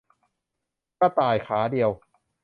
[0.99, 1.89] กระต่ายขาเดียว